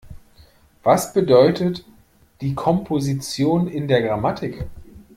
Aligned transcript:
Was 0.81 1.13
bedeutet 1.13 1.85
die 2.41 2.55
Komposition 2.55 3.67
in 3.67 3.87
der 3.87 4.01
Grammatik? 4.01 4.65